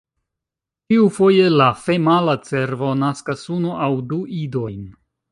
Ĉiufoje 0.91 1.49
la 1.59 1.67
femala 1.81 2.33
cervo 2.47 2.89
naskas 3.01 3.43
unu 3.57 3.75
aŭ 3.89 3.91
du 4.15 4.19
idojn. 4.39 4.81